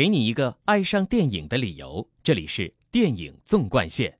[0.00, 2.08] 给你一个爱上电影的理由。
[2.22, 4.18] 这里是电影纵贯线。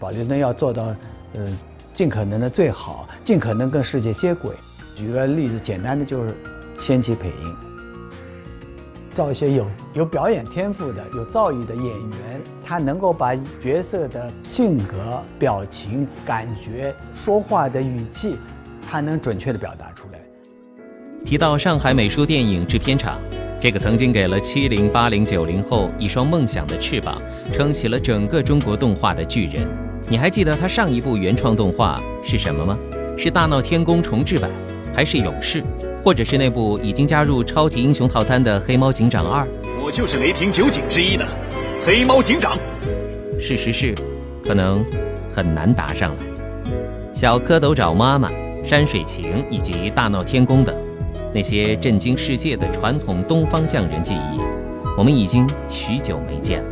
[0.00, 0.96] 宝莲灯要做到，
[1.34, 1.58] 呃，
[1.92, 4.56] 尽可能的最好，尽可能跟世界接轨。
[4.96, 6.34] 举个例子，简单的就是
[6.80, 7.56] 先期配音，
[9.16, 18.36] 找一些有有表演天赋的、有造诣的演员，他能够把角色的性格、表情、感觉、说话的语气，
[18.86, 20.18] 他能准确的表达出来。
[21.24, 23.18] 提到上海美术电影制片厂，
[23.58, 27.18] 这个曾经给了七零、八零、九零后一双梦想的翅膀，
[27.54, 29.66] 撑起了整个中国动画的巨人。
[30.10, 32.78] 你还记得他上一部原创动画是什么吗？
[33.16, 34.50] 是《大闹天宫》重制版。
[34.94, 35.62] 还是勇士，
[36.06, 39.42] 或者是那部已经加入超级英雄套餐的《黑猫警长二》。
[39.84, 41.26] 我就是雷霆九警之一的
[41.84, 42.56] 黑猫警长。
[43.40, 43.92] 事实是，
[44.44, 44.84] 可能
[45.34, 46.72] 很难答上来。
[47.12, 48.30] 小蝌蚪找妈妈、
[48.64, 50.72] 山水情以及大闹天宫等
[51.34, 54.40] 那些震惊世界的传统东方匠人技艺，
[54.96, 56.68] 我们已经许久没见了。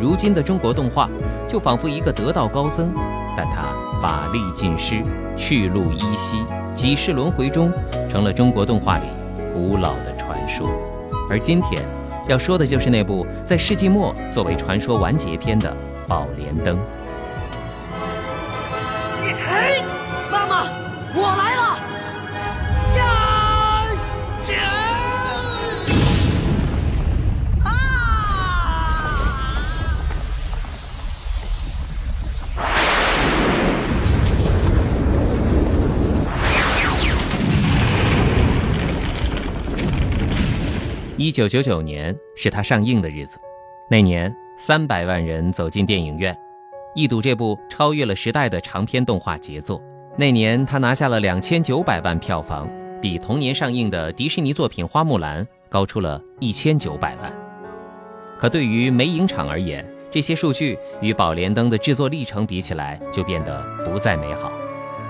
[0.00, 1.08] 如今的中国动画，
[1.46, 2.90] 就仿佛一个得道高僧，
[3.36, 3.68] 但他
[4.02, 5.00] 法力尽失。
[5.38, 6.44] 去路依稀，
[6.74, 7.72] 几世轮回中，
[8.10, 9.04] 成了中国动画里
[9.54, 10.68] 古老的传说。
[11.30, 11.82] 而今天
[12.28, 15.70] 要说的就是那部在世纪末作为传说完结篇的
[16.08, 16.76] 《宝莲灯》。
[41.28, 43.38] 一九九九年是他上映的日子，
[43.90, 46.34] 那年三百万人走进电影院，
[46.94, 49.78] 一睹这部超越了时代的长篇动画杰作。
[50.16, 52.66] 那年他拿下了两千九百万票房，
[52.98, 57.30] 比同年上映的迪士尼作品《花木兰》高出了一千九百万。
[58.38, 64.50] 可对于美影厂而言，这些数据与《宝莲灯》的制作历程比起来，就变得不再美好。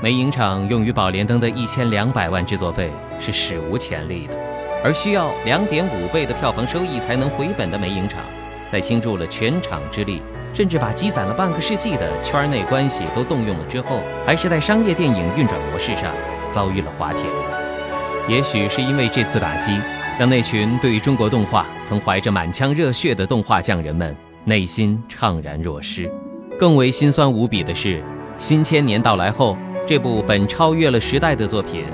[0.03, 2.91] 美影厂用于《宝莲灯》的一千两百万制作费
[3.21, 4.48] 是史无前例的。
[4.85, 8.21] 而需要两点五倍的票房收益才能回本的美影厂，
[8.69, 10.23] 在倾注了全场之力，
[10.55, 16.15] 甚至把积攒了半个世纪的圈内关系都动用了之后，还是在商业电影运转模式上
[16.51, 18.33] 遭遇了滑铁卢。
[18.33, 19.73] 也许是因为这次打击，
[20.19, 24.15] 让那群对于中国动画曾怀着满腔热血的动画匠人们
[24.45, 26.11] 内心怅然若失。
[26.59, 28.03] 更为心酸无比的是，
[28.37, 29.57] 新千年到来后，
[29.87, 31.85] 这部本超越了时代的作品，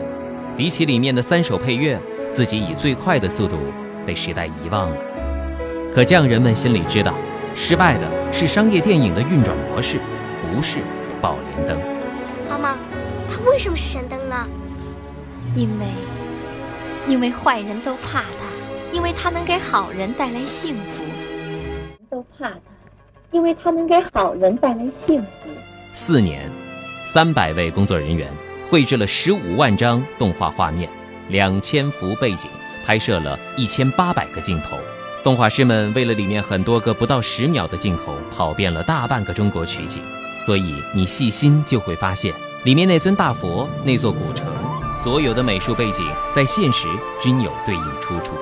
[0.57, 1.99] 比起里面的三首配乐。
[2.35, 3.57] 自己以最快的速度
[4.05, 4.97] 被时代遗忘了，
[5.95, 7.15] 可匠人们心里知道，
[7.55, 10.01] 失败的是商业电影的运转模式，
[10.43, 10.81] 不是
[11.21, 11.79] 宝莲灯。
[12.49, 12.77] 妈妈，
[13.31, 14.49] 它为什么是神灯呢？
[15.55, 15.87] 因为，
[17.07, 18.27] 因为坏人都怕它，
[18.91, 21.05] 因为它能给好人带来幸福。
[22.11, 22.59] 都怕它，
[23.31, 25.29] 因为它能给好人带来幸福。
[25.93, 26.51] 四年，
[27.07, 28.29] 三百位工作人员
[28.69, 30.91] 绘制了十五万张动画画面。
[31.29, 32.51] 两千幅背景
[32.85, 34.77] 拍摄了一千八百个镜头，
[35.23, 40.03] 动画师们为了里面很多个不到十秒的镜头，跑遍了大半个中国取景。
[40.39, 42.35] 所以你细心就会发现，
[42.65, 44.47] 里面那尊大佛、那座古城，
[44.95, 46.87] 所有的美术背景在现实
[47.23, 48.35] 均有对应出处。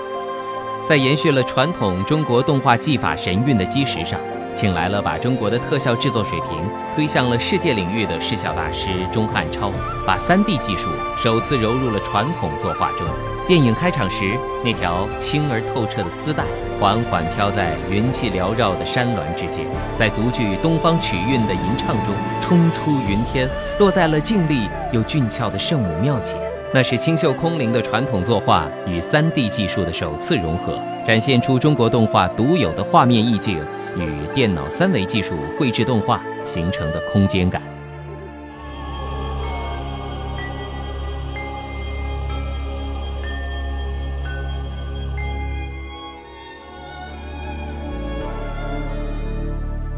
[0.89, 4.19] 在延续了传统中国动画技法神韵的基石上。
[4.55, 6.51] 请来了把中国的特效制作水平
[6.95, 9.73] 推向了世界领域的视效大师钟汉超，
[10.07, 13.07] 把 3D 技术首次融入了传统作画中。
[13.49, 16.45] 电影开场时，那条清而透彻的丝带
[16.79, 23.49] 缓缓飘在云气缭绕的山峦之间，在独具东方曲韵的吟唱中冲出云天，
[23.79, 26.39] 落在了静丽又俊俏的圣母庙前。
[26.75, 33.59] 那是清秀空灵的传统作画与 3D 技术的首次融合，展现出中国动画独有的画面意境。
[33.97, 37.63] 与电脑三维技术绘制动画形成的空间感。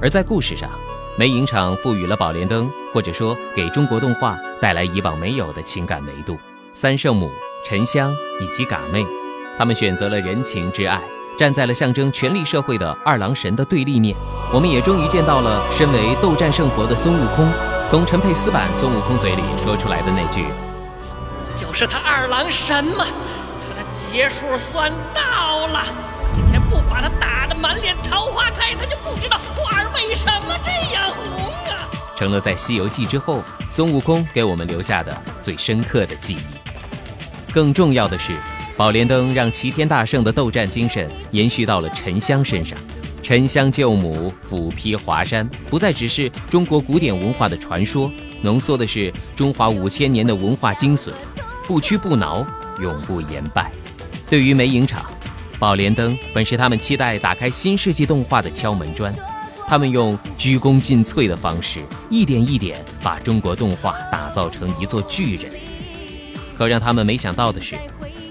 [0.02, 0.68] 而在故事上，
[1.18, 6.36] 梅影厂赋予了《宝莲灯》，或者说给中国动画带来以往没有的情感维度。
[6.74, 7.30] 三圣母、
[7.66, 9.02] 沉香以及嘎妹，
[9.56, 11.00] 他们选择了人情之爱。
[11.36, 14.14] 站在了象征权力社会的二郎神的对立面，
[14.52, 17.52] 我们也终于见到了身为斗战胜佛的孙悟空，
[17.90, 20.44] 从陈佩斯版孙悟空嘴里说出来的那句
[21.44, 23.04] ：“不就是他二郎神吗？
[23.66, 25.82] 他的劫数算到了，
[26.32, 31.90] 今天不把他打得满脸桃花开，他就不知道花儿为什么这样红啊！
[32.14, 37.52] 成了在《西游记》之后孙悟空给我们留下的最深刻的记忆。
[37.52, 38.32] 更重要的是，
[38.76, 42.76] 宝莲灯让齐天大圣的斗战精神延续到了沉香身上。
[43.22, 48.10] 沉香救母，斧劈华山，不再只是中国古典文化的传说，
[48.42, 51.10] 浓缩的是中华五千年的文化精髓，
[51.66, 52.44] 不屈不挠，
[52.80, 53.70] 永不言败。
[54.28, 55.06] 对于美影厂，
[55.58, 59.14] 宝莲灯本是他们期待打开新世纪动画的敲门砖，
[59.68, 65.50] 他们用鞠躬尽瘁的方式，一点一点把中国动画打造成一座巨人。
[66.54, 67.74] 可让他们没想到的是，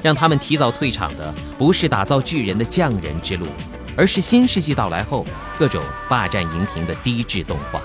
[0.04, 3.48] 让他们提早退场的不是打造巨人的匠人之路。
[3.96, 5.24] 而是新世纪到来后，
[5.58, 5.80] 各种
[6.10, 7.80] 霸占荧屏的低质动画。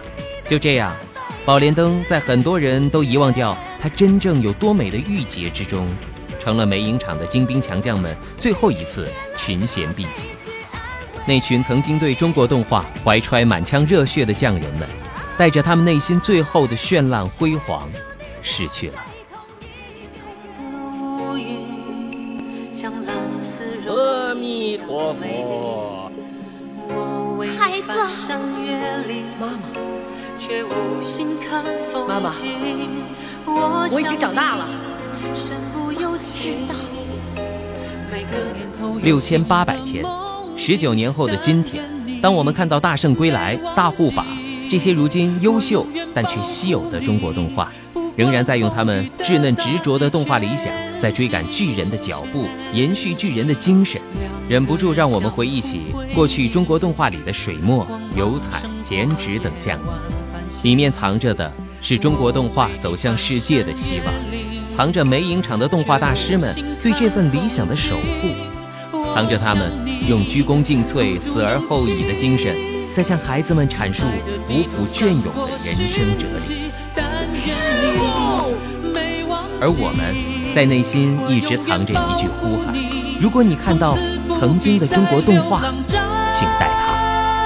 [0.48, 0.96] 就这样，
[1.44, 5.86] 宝莲灯在很多人都遗忘掉它真正有多美的玉洁之中，
[6.40, 9.06] 成了美影厂的精兵强将们最后一次
[9.36, 10.28] 群贤毕集。
[11.26, 14.88] 那群曾经对中国动画怀揣满腔热血的匠人们，
[15.36, 17.86] 带着他们内心最后的绚烂辉煌，
[18.40, 19.07] 逝去了。
[24.98, 26.10] 佛。
[27.58, 27.86] 孩子，
[32.08, 32.32] 妈妈，
[33.46, 34.66] 妈妈，我已经长大了。
[36.24, 36.74] 知道。
[39.02, 40.04] 六千八百天，
[40.56, 41.84] 十九年后的今天，
[42.20, 44.26] 当我们看到大圣归来、大护法
[44.68, 47.70] 这些如今优秀但却稀有的中国动画。
[48.18, 54.02] 仍然在用他们稚嫩执着的动画理想，在追赶巨人的脚步，延续巨人的精神，
[54.48, 55.82] 忍不住让我们回忆起
[56.12, 57.86] 过去中国动画里的水墨、
[58.16, 61.48] 油彩、剪纸等匠艺，里面藏着的
[61.80, 64.12] 是中国动画走向世界的希望，
[64.76, 69.70] 藏着美影厂的动画大师们对这份理想的守护，藏着他们
[70.08, 72.56] 用鞠躬尽瘁、死而后已的精神，
[72.92, 74.06] 在向孩子们阐述
[74.48, 76.64] 古朴隽永的人生哲理。
[79.60, 80.14] 而我们
[80.54, 82.72] 在内心一直藏着一句呼喊：
[83.20, 83.98] 如果你看到
[84.30, 85.60] 曾经的中国动画，
[86.32, 86.94] 请带它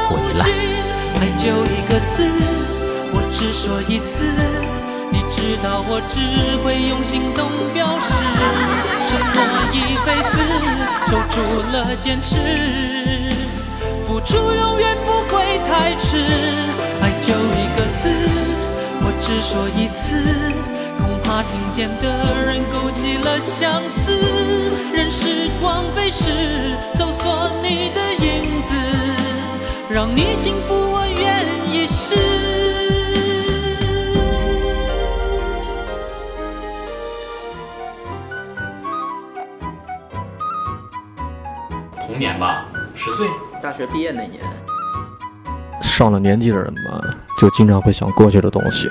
[0.09, 0.45] 回来。
[1.21, 2.29] 爱就一个字，
[3.15, 4.25] 我只说一次，
[5.11, 6.21] 你知道我只
[6.63, 8.13] 会用行动表示。
[9.09, 9.37] 沉默
[9.73, 10.35] 一辈子，
[11.09, 11.35] 守住
[11.73, 12.37] 了坚持，
[14.07, 16.19] 付出永远不会太迟。
[17.01, 18.05] 爱就一个字，
[19.05, 20.23] 我只说一次。
[20.99, 24.13] 恐怕听见的人勾起了相思，
[24.93, 28.75] 任时光飞逝，搜索你的影子，
[29.91, 32.15] 让你幸福，我愿意试。
[42.07, 43.27] 童年吧，十岁，
[43.63, 44.43] 大学毕业那年，
[45.93, 46.99] 上了年纪的人嘛，
[47.39, 48.89] 就经常会想过去的东西。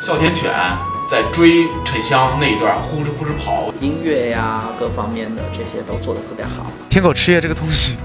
[0.00, 0.52] 哮天犬
[1.10, 6.70] 在追沉香那一段，呼哧呼哧跑，音乐呀，各方面的这些都做得特别好。
[6.88, 7.96] 天狗吃叶这个东西，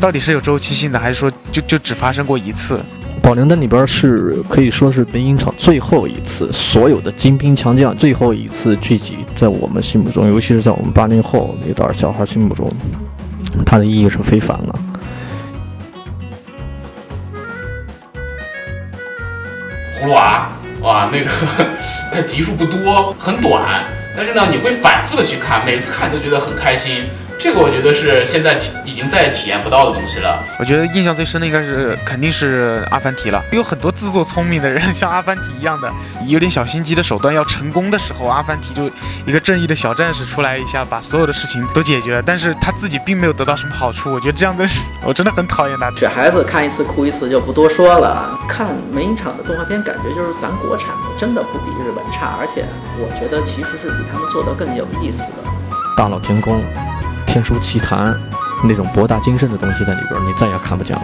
[0.00, 2.80] 到底是有周期性的，还是说就就只发生过一次？
[3.30, 12.68] 宝莲灯里边是可以说是北影厂最后一次，所有的精兵强将最后一次聚集，在我们心目中，尤其是在我们八零后那段小孩心目中，
[13.64, 14.74] 它的意义是非凡的。
[20.00, 20.48] 葫芦娃。
[20.80, 21.30] 哇，那个
[22.10, 23.84] 它集数不多，很短，
[24.16, 27.04] 但是呢，你会反复的去看，每次看都觉得很开心。
[27.40, 30.44] 这个我觉得是现在体已经再也体验不到的东西了。
[30.58, 33.42] 我觉得印象最深的应该是肯定是阿凡提了。
[33.50, 35.90] 有很多自作聪明的人， 像阿凡提一样的，
[36.26, 38.90] 有点小心机的手段要成功的时候，阿凡提就
[39.24, 42.22] 一个正义的小战士出来一下，把所有的事情都解决了。
[42.22, 44.12] 但是他自己并没有得到什么好处。
[44.12, 44.68] 我觉得这样的，
[45.02, 45.90] 我真的很讨厌他。
[45.92, 48.38] 雪孩子看一次哭一次就不多说了。
[48.46, 52.66] 看梅影厂的动画片，感觉就是咱国产的真的不比日本差，而且
[52.98, 55.36] 我觉得其实是比他们做的更有意思的。
[55.96, 56.62] 大闹天宫。
[57.32, 58.12] 天书奇谭
[58.64, 61.02] 那种博大精深的东西在里边，你再也看不见了。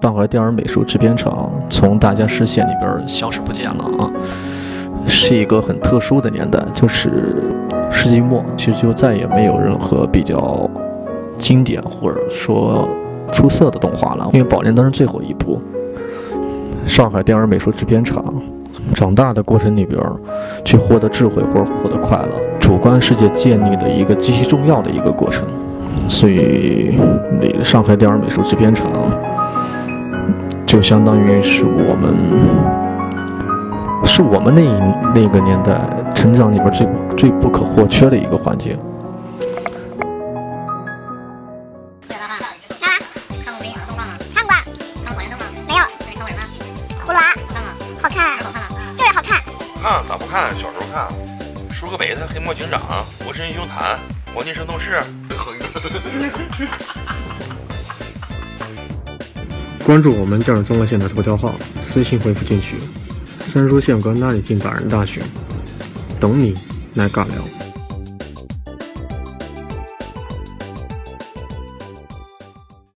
[0.00, 4.10] 上海电影美术制片厂从大家视线里边消失不见了啊，
[5.06, 7.52] 是一个很特殊的年代，就是
[7.90, 10.66] 世纪末，其实就再也没有任何比较
[11.36, 12.88] 经典或者说
[13.30, 15.60] 出色的动画了，因为《宝莲灯》是最后一部。
[16.86, 18.24] 上海电影美术制片厂。
[18.94, 20.00] 长大的过程里边，
[20.64, 22.28] 去获得智慧或者获得快乐，
[22.60, 25.44] 主观世界建立的一个极其重要的一个过程。
[26.08, 26.98] 所以，
[27.40, 28.90] 那个上海电影美术制片厂
[30.66, 32.14] 就相当于是我们，
[34.04, 35.80] 是我们那一那个年代
[36.14, 38.76] 成长里边最最不可或缺的一个环节。
[52.12, 52.80] 舒克贝斯、黑猫警长、
[53.26, 53.98] 我是英雄坛、
[54.34, 55.00] 黄金圣斗士。
[59.84, 62.76] 关注我们这儿综合线的头条号，私信回复进去。
[63.24, 65.22] 三叔宪哥那里进百人大选，
[66.20, 66.54] 等你
[66.94, 67.61] 来尬聊。